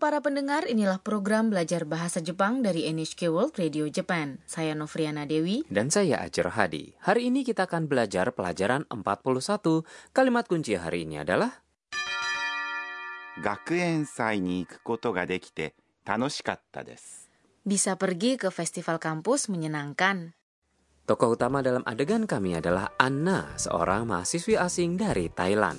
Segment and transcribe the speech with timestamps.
[0.00, 4.40] para pendengar, inilah program belajar bahasa Jepang dari NHK World Radio Japan.
[4.48, 5.68] Saya Novriana Dewi.
[5.68, 6.96] Dan saya Ajar Hadi.
[7.04, 9.84] Hari ini kita akan belajar pelajaran 41.
[10.16, 11.60] Kalimat kunci hari ini adalah
[13.44, 15.74] 学園祭に行くことができて
[16.06, 17.28] 楽しかったです。
[17.68, 20.32] Bisa pergi ke festival kampus menyenangkan.
[21.06, 25.78] Tokoh utama dalam adegan kami adalah Anna, seorang mahasiswi asing dari Thailand.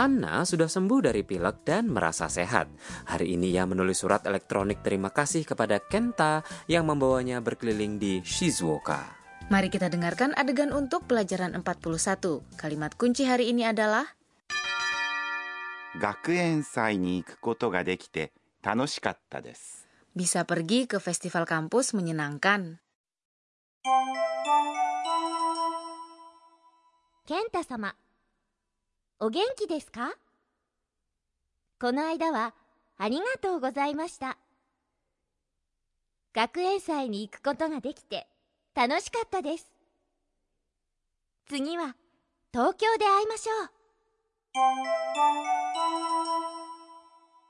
[0.00, 2.72] Anna sudah sembuh dari pilek dan merasa sehat.
[3.04, 9.04] Hari ini ia menulis surat elektronik terima kasih kepada Kenta yang membawanya berkeliling di Shizuoka.
[9.52, 12.56] Mari kita dengarkan adegan untuk pelajaran 41.
[12.56, 14.16] Kalimat kunci hari ini adalah
[16.00, 18.32] 学園祭に行くことができて
[18.62, 19.86] 楽しかったです。
[20.16, 22.80] bisa pergi ke festival kampus menyenangkan.
[27.29, 27.93] 健太様
[29.19, 30.15] お元気ですか
[31.79, 32.55] この間は
[32.97, 34.39] ありがとうございました
[36.33, 38.25] 学園祭に行くことができて
[38.73, 39.69] 楽しかったです
[41.47, 41.95] 次は
[42.51, 43.69] 東京で会いましょう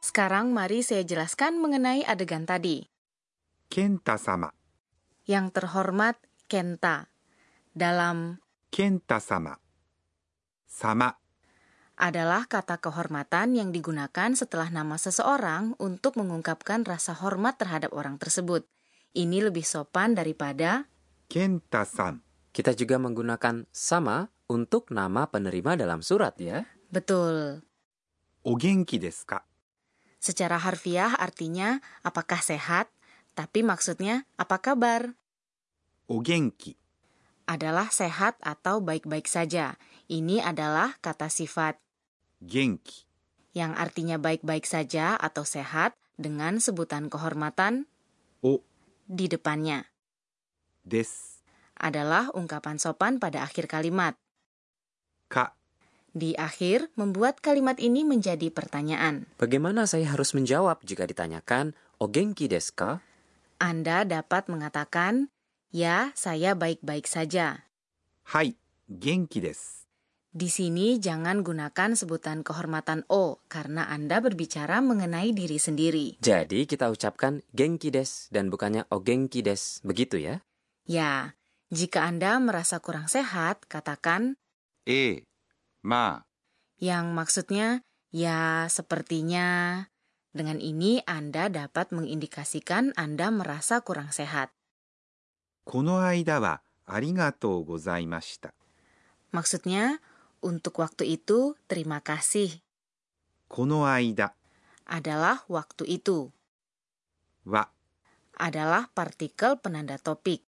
[0.03, 2.91] Sekarang mari saya jelaskan mengenai adegan tadi.
[3.69, 4.51] 健太様、
[5.25, 6.19] Yang terhormat
[6.49, 7.07] Kenta.
[7.77, 9.21] Dalam 健太
[10.79, 11.19] sama
[11.99, 18.63] adalah kata kehormatan yang digunakan setelah nama seseorang untuk mengungkapkan rasa hormat terhadap orang tersebut.
[19.11, 20.87] Ini lebih sopan daripada
[21.27, 22.23] Kenta-san.
[22.55, 26.65] Kita juga menggunakan sama untuk nama penerima dalam surat ya.
[26.89, 27.61] Betul.
[28.47, 29.43] Ogenki desu ka?
[30.17, 32.89] Secara harfiah artinya apakah sehat,
[33.37, 35.13] tapi maksudnya apa kabar?
[36.09, 36.78] Ogenki
[37.49, 39.81] adalah sehat atau baik-baik saja.
[40.05, 41.81] Ini adalah kata sifat
[42.37, 43.09] genki
[43.57, 47.89] yang artinya baik-baik saja atau sehat dengan sebutan kehormatan
[48.45, 48.61] o
[49.09, 49.89] di depannya.
[50.85, 51.41] Des
[51.73, 54.13] adalah ungkapan sopan pada akhir kalimat.
[55.25, 55.57] Ka
[56.09, 59.29] di akhir membuat kalimat ini menjadi pertanyaan.
[59.37, 62.91] Bagaimana saya harus menjawab jika ditanyakan "O genki desu ka"?
[63.61, 65.29] Anda dapat mengatakan
[65.69, 67.69] Ya, saya baik-baik saja.
[68.25, 68.57] Hai,
[68.89, 69.85] genki desu.
[70.29, 76.17] Di sini jangan gunakan sebutan kehormatan o karena Anda berbicara mengenai diri sendiri.
[76.25, 80.41] Jadi kita ucapkan genki desu dan bukannya o genki desu, begitu ya?
[80.89, 81.37] Ya,
[81.69, 84.41] jika Anda merasa kurang sehat, katakan
[84.89, 85.25] e
[85.85, 86.25] ma.
[86.81, 87.67] Yang maksudnya
[88.09, 89.85] ya sepertinya.
[90.33, 94.53] Dengan ini Anda dapat mengindikasikan Anda merasa kurang sehat.
[95.64, 98.52] この間はありがとうございました。
[99.32, 99.98] Maksudnya,
[100.42, 102.60] untuk waktu itu terima kasih
[103.48, 104.34] この間
[104.86, 106.30] adalah waktu itu.
[107.46, 107.68] は
[108.36, 110.42] Adalah partikel penanda topik.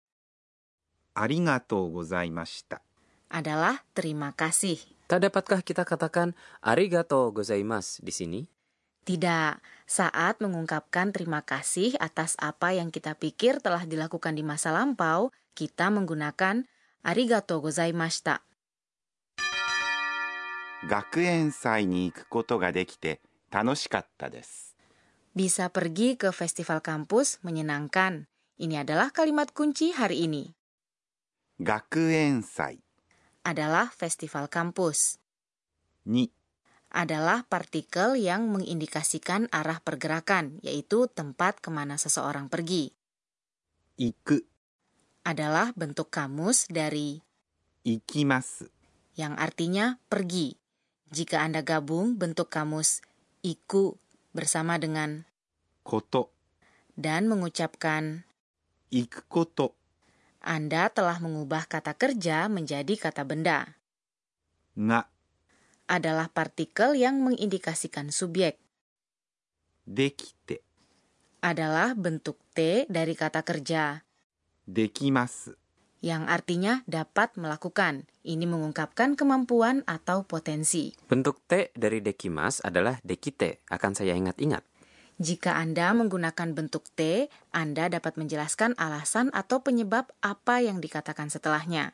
[1.14, 2.82] ありがとうございました。
[3.30, 4.78] Adalah terima kasih.
[5.06, 6.34] Tak dapatkah kita katakan
[6.64, 8.40] arigato gozaimasu di sini?
[9.08, 15.28] Tidak, saat mengungkapkan terima kasih atas apa yang kita pikir telah dilakukan di masa lampau,
[15.52, 16.64] kita menggunakan
[17.04, 18.40] arigato gozaimashita.
[20.84, 23.20] 学園祭に行くことができて
[23.50, 24.76] 楽しかったです。
[25.34, 28.28] Bisa pergi ke festival kampus menyenangkan.
[28.60, 30.52] Ini adalah kalimat kunci hari ini.
[31.60, 32.80] 学園祭
[33.44, 35.20] Adalah festival kampus.
[36.06, 36.30] に
[36.89, 42.89] adalah partikel yang mengindikasikan arah pergerakan, yaitu tempat ke mana seseorang pergi.
[44.01, 44.41] Iku
[45.21, 47.21] adalah bentuk kamus dari
[47.85, 48.65] ikimasu
[49.13, 50.57] yang artinya pergi.
[51.09, 53.01] Jika Anda gabung bentuk kamus
[53.41, 53.97] iku
[54.31, 55.25] bersama dengan
[55.81, 56.29] koto
[56.93, 58.23] dan mengucapkan
[58.93, 59.73] iku koto,
[60.39, 63.77] Anda telah mengubah kata kerja menjadi kata benda.
[64.77, 65.18] Nga
[65.89, 68.61] adalah partikel yang mengindikasikan subjek.
[69.89, 70.61] Dekite
[71.41, 74.05] adalah bentuk T dari kata kerja.
[74.69, 75.57] Dekimasu
[75.99, 78.07] yang artinya dapat melakukan.
[78.23, 80.95] Ini mengungkapkan kemampuan atau potensi.
[81.07, 84.63] Bentuk T dari dekimas adalah dekite, akan saya ingat-ingat.
[85.19, 91.91] Jika Anda menggunakan bentuk T, Anda dapat menjelaskan alasan atau penyebab apa yang dikatakan setelahnya.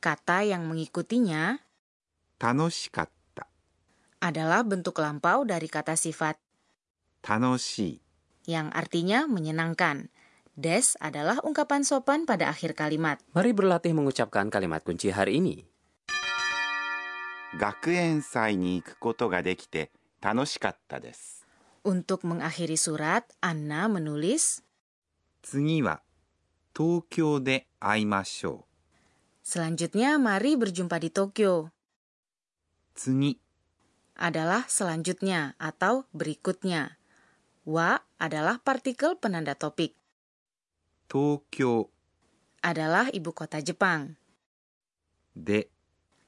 [0.00, 1.60] Kata yang mengikutinya,
[2.36, 3.15] Tanoshikat
[4.22, 6.38] adalah bentuk lampau dari kata sifat
[7.20, 8.06] tanoshi
[8.46, 10.08] yang artinya menyenangkan.
[10.56, 13.20] Des adalah ungkapan sopan pada akhir kalimat.
[13.36, 15.68] Mari berlatih mengucapkan kalimat kunci hari ini.
[17.60, 18.24] Gakuen.
[21.84, 24.64] Untuk mengakhiri surat, Anna menulis
[25.44, 25.84] Tsugi
[26.72, 27.68] Tokyo de.
[29.44, 31.70] Selanjutnya, mari berjumpa di Tokyo.
[32.96, 33.45] Tsugi
[34.16, 36.96] adalah selanjutnya atau berikutnya.
[37.68, 39.92] Wa adalah partikel penanda topik.
[41.06, 41.92] Tokyo
[42.64, 44.18] adalah ibu kota Jepang.
[45.36, 45.70] De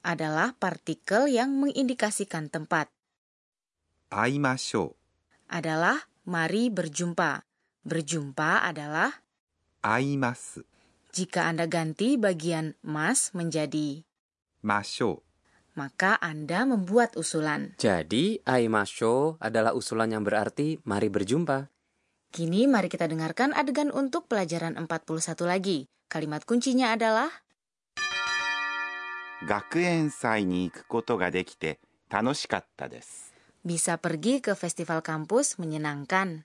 [0.05, 2.87] adalah partikel yang mengindikasikan tempat.
[4.09, 4.95] Aimasho
[5.49, 7.43] adalah mari berjumpa.
[7.83, 9.11] Berjumpa adalah
[9.83, 10.63] aimasu.
[11.09, 14.05] Jika Anda ganti bagian mas menjadi
[14.61, 15.25] masho
[15.78, 17.74] maka Anda membuat usulan.
[17.78, 21.66] Jadi, aimasho adalah usulan yang berarti mari berjumpa.
[22.34, 25.86] Kini mari kita dengarkan adegan untuk pelajaran 41 lagi.
[26.10, 27.44] Kalimat kuncinya adalah う。
[29.46, 31.78] 学園祭に行くことができて
[32.08, 33.32] 楽しかったです。
[33.64, 36.44] bisa pergi ke festival kampus menyenangkan.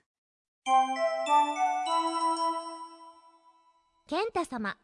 [4.06, 4.76] 健太様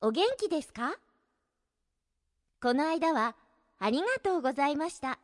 [0.00, 0.96] お元気ですか
[2.65, 3.35] この間は
[3.77, 5.19] ありがとうございました。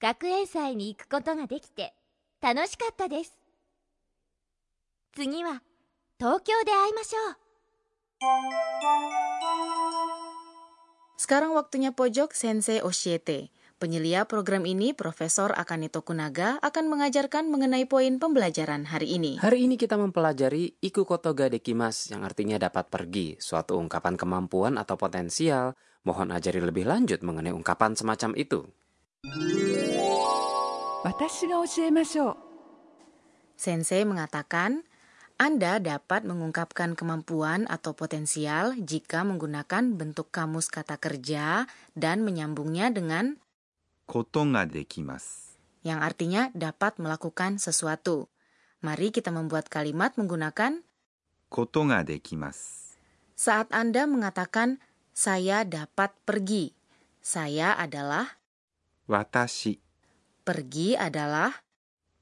[0.00, 1.92] 学園祭に行くことができて
[2.40, 3.36] 楽しかったです。
[5.12, 5.60] 次は
[6.20, 7.36] 東京で会いましょう。
[11.18, 13.50] Sekarang waktunya pojok Sensei Oshiete.
[13.80, 19.40] Penyelia program ini, Profesor Akanito Kunaga, akan mengajarkan mengenai poin pembelajaran hari ini.
[19.40, 25.00] Hari ini kita mempelajari iku kotoga dekimas, yang artinya dapat pergi, suatu ungkapan kemampuan atau
[25.00, 25.72] potensial.
[26.04, 28.68] Mohon ajari lebih lanjut mengenai ungkapan semacam itu.
[33.56, 34.84] Sensei mengatakan,
[35.40, 41.64] Anda dapat mengungkapkan kemampuan atau potensial jika menggunakan bentuk kamus kata kerja
[41.96, 43.40] dan menyambungnya dengan
[44.10, 44.66] kotonga.
[45.86, 48.26] Yang artinya dapat melakukan sesuatu.
[48.82, 50.82] Mari kita membuat kalimat menggunakan
[51.50, 52.98] ことができます。
[53.36, 53.68] saat.
[53.68, 54.78] Saat Anda mengatakan
[55.14, 56.74] saya dapat pergi,
[57.22, 58.38] saya adalah
[59.06, 59.82] watashi.
[60.46, 61.50] Pergi adalah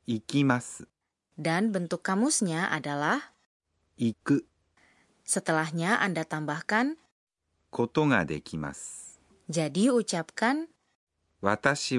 [0.08, 0.88] ikimasu.
[1.37, 3.37] Dan bentuk kamusnya adalah
[4.00, 4.43] iku.
[5.29, 6.96] Setelahnya Anda tambahkan
[7.70, 9.20] kotonga dekimasu.
[9.49, 10.69] Jadi ucapkan
[11.38, 11.96] Watashi.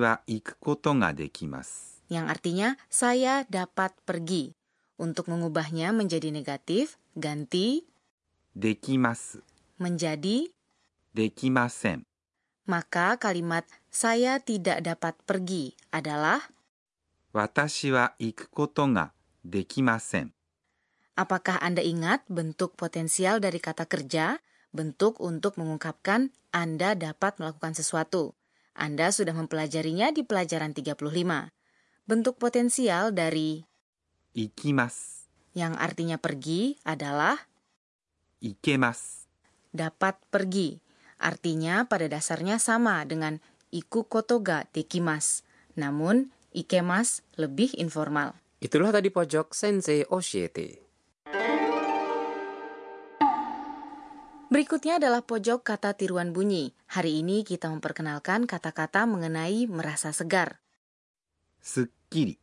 [2.09, 4.55] Yang artinya, saya dapat pergi.
[4.99, 7.87] Untuk mengubahnya menjadi negatif, ganti
[8.51, 9.39] dekimasu
[9.79, 10.51] menjadi
[11.15, 12.03] dekimasen.
[12.69, 16.37] Maka kalimat saya tidak dapat pergi adalah
[17.33, 19.05] watashi wa ga.
[21.19, 24.37] Apakah Anda ingat bentuk potensial dari kata kerja?
[24.69, 28.37] Bentuk untuk mengungkapkan Anda dapat melakukan sesuatu.
[28.79, 31.03] Anda sudah mempelajarinya di pelajaran 35.
[32.07, 33.59] Bentuk potensial dari
[34.31, 35.19] ikimas
[35.57, 37.35] yang artinya pergi adalah
[38.39, 39.27] ikemas.
[39.69, 40.79] Dapat pergi.
[41.19, 43.43] Artinya pada dasarnya sama dengan
[43.75, 45.43] iku kotoga dekimas.
[45.75, 48.39] Namun, ikemas lebih informal.
[48.63, 50.88] Itulah tadi pojok Sensei Oshiete.
[54.49, 56.73] Berikutnya adalah pojok kata tiruan bunyi.
[56.89, 60.57] Hari ini kita memperkenalkan kata-kata mengenai merasa segar.
[61.61, 62.33] Sekiri.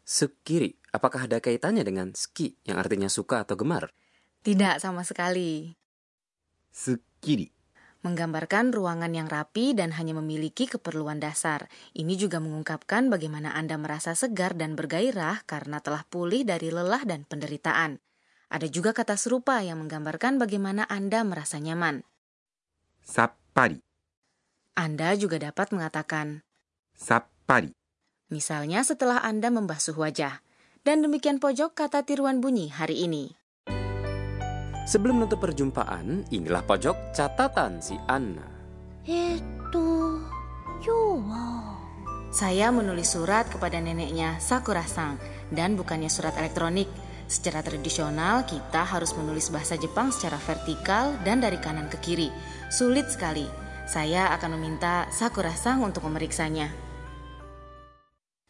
[0.00, 0.72] Sekiri.
[0.88, 3.92] Apakah ada kaitannya dengan ski yang artinya suka atau gemar?
[4.40, 5.76] Tidak sama sekali.
[6.72, 7.52] Sekiri.
[8.08, 11.68] Menggambarkan ruangan yang rapi dan hanya memiliki keperluan dasar.
[11.92, 17.28] Ini juga mengungkapkan bagaimana Anda merasa segar dan bergairah karena telah pulih dari lelah dan
[17.28, 18.00] penderitaan.
[18.50, 22.02] Ada juga kata serupa yang menggambarkan bagaimana Anda merasa nyaman.
[22.98, 23.78] Sappari.
[24.74, 26.42] Anda juga dapat mengatakan
[26.98, 27.70] sappari.
[28.30, 30.42] Misalnya setelah Anda membasuh wajah.
[30.80, 33.36] Dan demikian pojok kata tiruan bunyi hari ini.
[34.88, 38.48] Sebelum menutup perjumpaan, inilah pojok catatan si Anna.
[39.04, 40.16] Itu
[40.80, 41.76] Yuwa.
[42.32, 45.20] Saya menulis surat kepada neneknya Sakura Sang
[45.52, 46.88] dan bukannya surat elektronik
[47.29, 52.29] Secara tradisional, kita harus menulis bahasa Jepang secara vertikal dan dari kanan ke kiri.
[52.69, 53.49] Sulit sekali.
[53.85, 56.69] Saya akan meminta Sakura-sang untuk memeriksanya.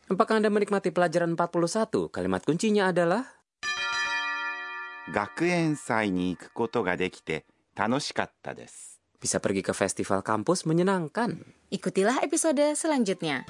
[0.06, 2.14] Apakah Anda menikmati pelajaran 41?
[2.14, 3.36] Kalimat kuncinya adalah
[5.14, 8.96] 学園祭に行くことができて楽しかったです。
[9.22, 11.42] bisa pergi ke festival kampus menyenangkan.
[11.74, 13.46] Ikutilah episode selanjutnya.